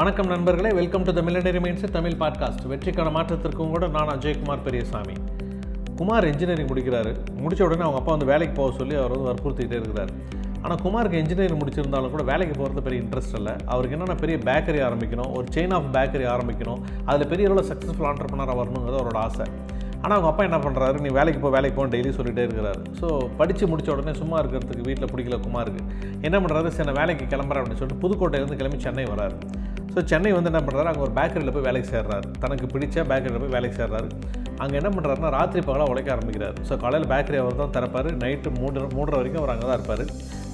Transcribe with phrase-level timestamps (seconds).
[0.00, 5.14] வணக்கம் நண்பர்களே welcome to the millionaire minds Tamil podcast வெற்றிக்கான மாற்றத்திற்கும் கூட நான் அஜய்குமார் பெரியசாமி.
[5.98, 7.12] குமார் இன்ஜினியரிங் முடிக்கிறாரு.
[7.42, 10.12] முடித்த உடனே அவங்க அப்பா வந்து வேலைக்கு போக சொல்லி அவர் வந்து வற்புறுத்திக்கிட்டே இருக்கிறார்.
[10.62, 13.54] ஆனால் குமாருக்கு இன்ஜினியரிங் முடிச்சிருந்தாலும் கூட வேலைக்கு போகிறது பெரிய இன்ட்ரெஸ்ட் இல்லை.
[13.72, 15.30] அவருக்கு என்னென்ன பெரிய பேக்கரி ஆரம்பிக்கணும்.
[15.38, 16.80] ஒரு செயின் ஆஃப் பேக்கரி ஆரம்பிக்கணும்.
[17.04, 19.46] அதில் பெரிய அளவில் சக்ஸஸ்ஃபுல் ஆண்டர்பனராக வரணுங்கிறது அவரோட ஆசை.
[20.02, 22.82] ஆனால் அவங்க அப்பா என்ன பண்ணுறாரு நீ வேலைக்கு போ வேலைக்கு போன்னு டெய்லி சொல்லிட்டே இருக்கிறாரு.
[23.00, 23.08] ஸோ
[23.40, 25.82] படித்து முடிச்ச உடனே சும்மா இருக்கிறதுக்கு வீட்டில் பிடிக்கல குமாருக்கு.
[26.28, 29.36] என்ன பண்ணுறாரு சின்ன வேலைக்கு கிளம்புறேன் அப்படின்னு சொல்லிட்டு புதுக்கோட்டையிலேருந்து கிளம்பி சென்னை வராரு
[29.94, 32.26] ஸோ சென்னை வந்து என்ன பண்ணுறாரு அங்கே ஒரு பேக்கரியில் போய் வேலைக்கு சேர்றாரு.
[32.42, 34.08] தனக்கு பிடிச்ச பேக்கரியில் போய் வேலைக்கு சேர்றாரு.
[34.62, 36.56] அங்கே என்ன பண்ணுறாருன்னா ராத்திரி பகலாக உழைக்க ஆரம்பிக்கிறார்.
[36.68, 38.08] ஸோ காலையில் பேக்கரி அவர் தான் திறப்பார்.
[38.22, 40.04] நைட்டு மூன்று மூன்றரை வரைக்கும் அவர் அங்கே தான் இருப்பார்.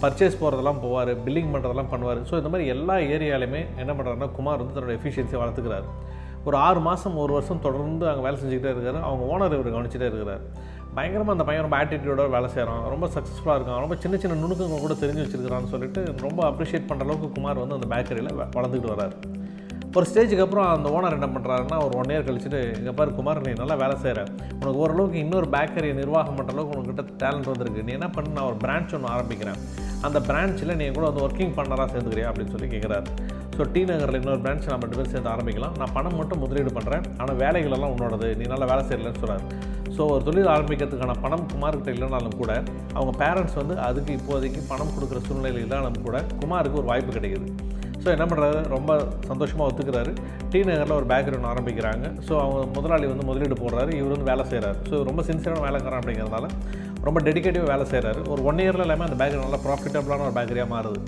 [0.02, 1.12] பர்ச்சேஸ் போகிறதெல்லாம் போவார்.
[1.26, 2.20] பில்லிங் பண்ணுறதெல்லாம் பண்ணுவார்.
[2.30, 5.88] ஸோ இந்த மாதிரி எல்லா ஏரியாலையுமே என்ன பண்ணுறாருன்னா குமார் வந்து தன்னோட எஃபிஷியன்சியை வளர்த்துக்கிறாரு.
[6.48, 8.98] ஒரு ஆறு மாதம் ஒரு வருஷம் தொடர்ந்து அங்கே வேலை செஞ்சுக்கிட்டே இருக்காரு.
[9.08, 10.42] அவங்க ஓனர் இவர் கவனிச்சிட்டே இருக்கிறார்.
[10.96, 13.80] பயங்கரமாக அந்த பையன் ரொம்ப ஆட்டிடியூடோட வேலை செய்கிறான் ரொம்ப சக்ஸஸ்ஃபுல்லாக இருக்கான்.
[13.84, 17.88] ரொம்ப சின்ன சின்ன நுணுக்கங்கள் கூட தெரிஞ்சு வச்சுருக்கிறான்னு சொல்லிட்டு ரொம்ப அப்ரிஷியேட் பண்ணுற அளவுக்கு குமார் வந்து அந்த
[17.94, 19.16] பேக்கரியில் வளர்ந்துக்கிட்டு வராரு
[19.98, 23.52] ஒரு ஸ்டேஜுக்கு அப்புறம் அந்த ஓனர் என்ன பண்ணுறாருன்னா ஒரு ஒன் இயர் கழிச்சுட்டு இங்கே பாரு குமார் நீ
[23.60, 24.22] நல்லா வேலை செய்கிற
[24.58, 27.84] உனக்கு ஓரளவுக்கு இன்னொரு பேக்கரியை நிர்வாகம் பண்ணுற அளவுக்கு உனக்கிட்ட டேலண்ட் வந்திருக்கு.
[27.86, 28.34] நீ என்ன பண்ணு?
[28.38, 29.60] நான் ஒரு பிரான்ச் ஒன்று ஆரம்பிக்கிறேன்.
[30.06, 32.28] அந்த பிரான்ச்சில் நீ கூட வந்து ஒர்க்கிங் பண்ணலாம் சேர்ந்துக்கிறியா?
[32.30, 33.06] அப்படின்னு சொல்லி கேட்குறாரு
[33.56, 35.76] ஸோ டி நகரில் இன்னொரு பிரான்ச் நம்ம ரெண்டு பேரும் சேர்ந்து ஆரம்பிக்கலாம்.
[35.82, 38.28] நான் பணம் மட்டும் முதலீடு பண்ணுறேன் ஆனால் வேலைகளெல்லாம் உன்னோடது.
[38.40, 39.46] நீ நல்லா வேலை செய்யலன்னு சொல்கிறார்
[39.96, 42.52] ஸோ ஒரு தொழில் ஆரம்பிக்கிறதுக்கான பணம் குமார்கிட்ட இல்லைனாலும் கூட
[42.96, 47.48] அவங்க பேரண்ட்ஸ் வந்து அதுக்கு இப்போதைக்கு பணம் கொடுக்குற சூழ்நிலை இல்லைனாலும் கூட குமாருக்கு ஒரு வாய்ப்பு கிடைக்குது.
[48.02, 48.90] ஸோ என்ன பண்ணுறாரு ரொம்ப
[49.30, 50.10] சந்தோஷமாக ஒத்துக்கிறாரு.
[50.50, 52.06] டி நகரில் ஒரு பேக்கரி ஒன்று ஆரம்பிக்கிறாங்க.
[52.26, 53.90] ஸோ அவங்க முதலாளி வந்து முதலீடு போடுறாரு.
[54.00, 56.46] இவர் வந்து வேலை செய்கிறாரு ஸோ ரொம்ப சின்சியரான வேலைக்காரன் அப்படிங்கிறதுனால
[57.06, 61.00] ரொம்ப டெடிக்கேட்டிவாக வேலை செய்கிறாரு ஒரு ஒன் இயரில் எல்லாமே அந்த பேக்கரி நல்லா ப்ராஃபிட்டபுளான ஒரு பேக்கரியாக மாறுது.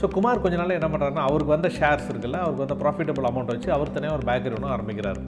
[0.00, 3.70] ஸோ குமார் கொஞ்ச நாள் என்ன பண்ணுறாருன்னா அவருக்கு வந்த ஷேர்ஸ் இருக்குல்ல அவருக்கு வந்து ப்ராஃபிட்டபிள் அமௌண்ட் வச்சு
[3.78, 5.20] அவர் தனியாக ஒரு பேக்கரி ஒன்று ஆரம்பிக்கிறார்.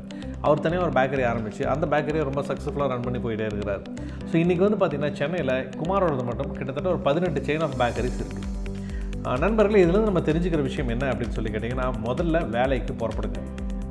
[0.47, 3.83] அவர் தனியாக ஒரு பேக்கரி ஆரம்பித்து அந்த பேக்கரியை ரொம்ப சக்ஸஸ்ஃபுல்லாக ரன் பண்ணி போயிட்டே இருக்கிறார்.
[4.31, 8.53] ஸோ இன்றைக்கி வந்து பார்த்திங்கன்னா சென்னையில் குமாரோடது மட்டும் கிட்டத்தட்ட ஒரு பதினெட்டு செயின் ஆஃப் பேக்கரிஸ் இருக்குது
[9.43, 13.41] நண்பர்களே இதுலேருந்து நம்ம தெரிஞ்சுக்கிற விஷயம் என்ன அப்படின்னு சொல்லி கேட்டிங்கன்னா முதல்ல வேலைக்கு புறப்படுங்க.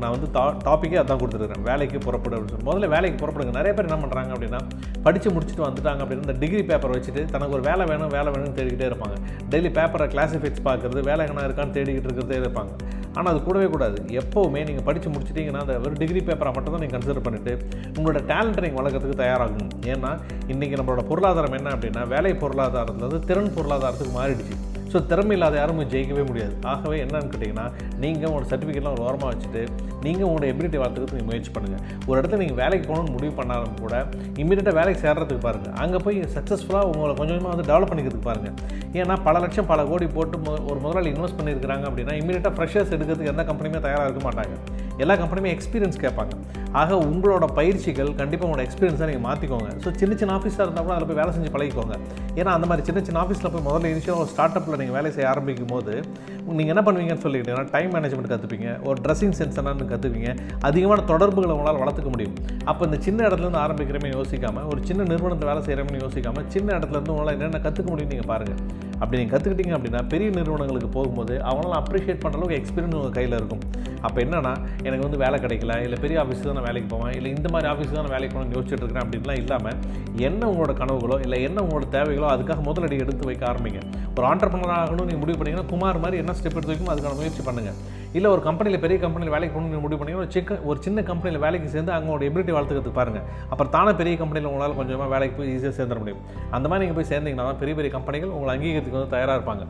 [0.01, 2.67] நான் வந்து டா டாப்பிக்கே அதான் கொடுத்துருக்கேன் வேலைக்கு புறப்படு அப்படின்னு சொல்லி.
[2.69, 3.51] முதல்ல வேலைக்கு புறப்படுங்க.
[3.57, 4.59] நிறைய பேர் என்ன பண்ணுறாங்க அப்படின்னா
[5.05, 8.87] படித்து முடிச்சுட்டு வந்துட்டாங்க அப்படின்னா இந்த டிகிரி பேப்பர் வச்சுட்டு தனக்கு ஒரு வேலை வேணும் வேலை வேணும்னு தேடிக்கிட்டே
[8.91, 9.17] இருப்பாங்க.
[9.53, 12.73] டெய்லி பேப்பரை கிளாசிஃபைட்ஸ் பார்க்குறது வேலை எங்கன்னா இருக்கான்னு தேடிக்கிட்டு இருக்கிறதே இருப்பாங்க.
[13.17, 13.97] ஆனால் அது கூடவே கூடாது.
[14.21, 17.53] எப்போவுமே நீங்கள் படித்து முடிச்சிட்டிங்கன்னா அந்த ஒரு டிகிரி பேப்பரை மட்டும் தான் நீங்கள் கன்சிடர் பண்ணிவிட்டு
[17.97, 19.73] உங்களோட டேலண்ட்டை நீங்கள் வளர்க்கறதுக்கு தயாராகணும்.
[19.93, 20.11] ஏன்னா
[20.53, 24.55] இன்றைக்கி நம்மளோட பொருளாதாரம் என்ன அப்படின்னா வேலை பொருளாதாரத்தில் வந்து திறன் பொருளாதாரத்துக்கு மாறிடுச்சு.
[24.93, 26.53] ஸோ திறமை இல்லாத யாரும் ஜெயிக்கவே முடியாது.
[26.71, 27.65] ஆகவே என்னன்னு கேட்டிங்கன்னா
[28.03, 29.61] நீங்கள் உங்களோட சர்டிஃபிகேட்லாம் ஒரு ஓரமாக வச்சுட்டு
[30.05, 33.95] நீங்கள் உங்களோட எபிலிட்டி வளர்த்துக்கிறதுக்கு நீங்கள் முயற்சி பண்ணுங்கள் ஒரு இடத்துல நீங்கள் வேலைக்கு போகணும்னு முடிவு பண்ணாலும் கூட
[34.43, 38.55] இமீடியட்டாக வேலைக்கு சேர்றதுக்கு பாருங்கள் அங்கே போய் சக்ஸஸ்ஃபுல்லாக உங்களை கொஞ்சம் கொஞ்சமாக வந்து டெவலப் பண்ணிக்கிறதுக்கு பாருங்கள்
[39.01, 40.37] ஏன்னா பல லட்சம் பல கோடி போட்டு
[40.69, 44.55] ஒரு முதலாளி இன்வெஸ்ட் பண்ணியிருக்கிறாங்க அப்படின்னா இமீடியட்டாக ஃப்ரெஷர்ஸ் எடுக்கிறதுக்கு எந்த கம்பெனியுமே தயாராக இருக்க மாட்டாங்க.
[45.01, 46.33] எல்லா கம்பெனியுமே எக்ஸ்பீரியன்ஸ் கேட்பாங்க.
[46.81, 51.09] ஆக உங்களோட பயிற்சிகள் கண்டிப்பாக உங்களோட எக்ஸ்பீரியன்ஸை நீங்கள் மாற்றிக்கோங்க ஸோ சின்ன சின்ன ஆஃபீஸாக இருந்தால் கூட அதில்
[51.09, 51.95] போய் வேலை செஞ்சு பழகிக்கோங்க.
[52.39, 55.27] ஏன்னா அந்த மாதிரி சின்ன சின்ன ஆஃபீஸில் போய் முதல்ல இனிஷியல் ஒரு ஸ்டார்ட் அப்பில் நீங்கள் வேலை செய்ய
[55.33, 55.93] ஆரம்பிக்கும் போது
[56.59, 60.31] நீங்கள் என்ன பண்ணுவீங்கன்னு சொல்லிக்கிட்டீங்கன்னா டைம் மேனேஜ்மெண்ட் கற்றுப்பீங்க ஒரு ட்ரெஸ்ஸிங் சென்ஸ் என்னன்னு கற்றுப்பீங்க
[60.69, 62.37] அதிகமான தொடர்புகளை உங்களால் வளர்த்துக்க முடியும்.
[62.71, 67.35] அப்போ இந்த சின்ன இடத்துலேருந்து ஆரம்பிக்கிறமே யோசிக்காமல் ஒரு சின்ன நிறுவனத்தை வேலை செய்கிறமே யோசிக்காமல் சின்ன இடத்துலேருந்து உங்களால்
[67.37, 72.37] என்னென்ன கற்றுக்க முடியும் நீங்கள் பாருங்கள் அப்படி நீங்கள் கற்றுக்கிட்டீங்க அப்படின்னா பெரிய நிறுவனங்களுக்கு போகும்போது அவங்களாம் அப்ரிஷியேட் பண்ணுற
[72.39, 73.63] அளவுக்கு எக்ஸ்பீரியன்ஸ் உங்கள் கையில் இருக்கும்.
[74.07, 74.53] அப்போ என்னென்னா
[74.87, 77.93] எனக்கு வந்து வேலை கிடைக்கல இல்லை பெரிய ஆஃபீஸ் தான் நான் வேலைக்கு போவேன் இல்லை இந்த மாதிரி ஆஃபீஸ்
[77.95, 79.77] தான் நான் வேலைக்கு போகணும்னு யோசிச்சுட்டு இருக்கிறேன் அப்படின்லாம் இல்லாமல்
[80.27, 83.81] என்ன உங்களோட கனவுகளோ இல்லை என்ன உங்களோட தேவைகளோ அதுக்காக முதலடி எடுத்து வைக்க ஆரம்பிங்க.
[84.17, 87.77] ஒரு ஆண்டர்பனர் ஆகணும்னு நீங்கள் முடிவு பண்ணிங்கன்னா குமார் மாதிரி என்ன ஸ்டெப் எடுத்து வைக்கும் அதுக்கான முயற்சி பண்ணுங்கள்
[88.17, 91.69] இல்லை ஒரு கம்பெனியில் பெரிய கம்பெனியில் வேலைக்கு போகணும்னு முடிவு பண்ணிங்கன்னா ஒரு சிக்க ஒரு சின்ன கம்பெனியில் வேலைக்கு
[91.75, 95.99] சேர்ந்து அவங்களோட எபிலிட்டி வளர்த்துக்கிறதுக்கு பாருங்கள் அப்புறம் தானே பெரிய கம்பெனியில் உங்களால் கொஞ்சமாக வேலைக்கு போய் ஈஸியாக சேர்ந்துட
[96.03, 96.21] முடியும்.
[96.55, 98.53] அந்த மாதிரி நீங்கள் போய் சேர்ந்தீங்கன்னா தான் பெரிய பெரிய கம்பெனிகள் உங்களை
[98.93, 99.63] விஷயத்துக்கு வந்து தயாராக இருப்பாங்க.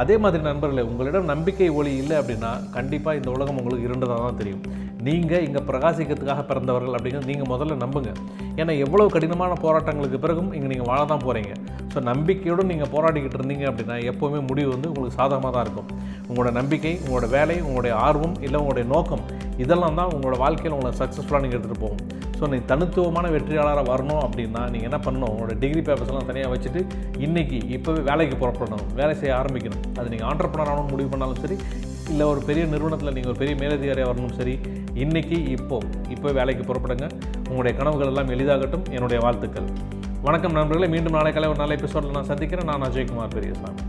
[0.00, 4.62] அதே மாதிரி நண்பர்களே உங்களிடம் நம்பிக்கை ஒளி இல்லை அப்படின்னா கண்டிப்பாக இந்த உலகம் உங்களுக்கு இருண்டதாக தான் தெரியும்.
[5.06, 8.10] நீங்கள் இங்கே பிரகாசிக்கிறதுக்காக பிறந்தவர்கள் அப்படிங்கிறது நீங்கள் முதல்ல நம்புங்க.
[8.60, 11.52] ஏன்னா எவ்வளோ கடினமான போராட்டங்களுக்கு பிறகும் இங்கே நீங்கள் வாழ தான் போகிறீங்க
[11.92, 15.90] ஸோ நம்பிக்கையோடு நீங்கள் போராடிக்கிட்டு இருந்தீங்க அப்படின்னா எப்போவுமே முடிவு வந்து உங்களுக்கு சாதகமாக தான் இருக்கும்.
[16.28, 19.24] உங்களோட நம்பிக்கை உங்களோட வேலை உங்களுடைய ஆர்வம் இல்லை உங்களுடைய நோக்கம்
[19.64, 22.02] இதெல்லாம் தான் உங்களோட வாழ்க்கையில் உங்களை சக்ஸஸ்ஃபுல்லாக நீங்கள் எடுத்துகிட்டு போகும்.
[22.38, 25.30] ஸோ நீ தனித்துவமான வெற்றியாளராக வரணும் அப்படின்னா நீங்கள் என்ன பண்ணணும்?
[25.32, 26.80] உங்களோட டிகிரி பேப்பர்ஸ்லாம் தனியாக வச்சுட்டு
[27.26, 28.84] இன்றைக்கி இப்போவே வேலைக்கு புறப்படணும்.
[29.00, 29.82] வேலை செய்ய ஆரம்பிக்கணும்.
[29.98, 31.58] அது நீங்கள் ஆண்டர்பனர் ஆகணும் முடிவு பண்ணாலும் சரி
[32.12, 34.54] இல்லை ஒரு பெரிய நிறுவனத்தில் நீங்கள் ஒரு பெரிய மேலதிகாரியாக வரணும் சரி
[35.04, 35.78] இன்றைக்கி இப்போ
[36.14, 37.08] இப்போ வேலைக்கு புறப்படுங்க.
[37.48, 38.88] உங்களுடைய கனவுகள் எல்லாம் எளிதாகட்டும்.
[38.96, 39.68] என்னுடைய வாழ்த்துக்கள்.
[40.28, 40.90] வணக்கம் நண்பர்களே.
[40.96, 42.70] மீண்டும் நாளை காலை ஒரு நல்ல எபிசோடில் நான் சந்திக்கிறேன்.
[42.72, 43.82] நான் அஜய்குமார் பெரியசாமி.